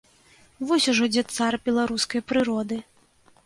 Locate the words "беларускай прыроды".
1.69-2.85